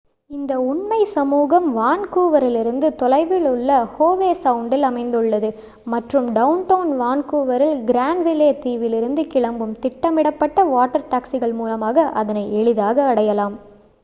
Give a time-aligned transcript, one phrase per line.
[0.31, 5.49] இந்த உண்மை சமூகம் வான்கூவரிலிருந்து தொலைவில் உள்ள ஹோவெ சவுண்டில் அமைந்துள்ளது
[5.85, 13.57] மற்றும் டவுன்டவுன் வான்கூவரில் கிரான்விலே தீவிலுருந்து கிளம்பும் திட்டமிடப்பட்ட வாட்டர் டாக்சிக்கள் மூலமாக அதனை எளிதாக அடையலாம்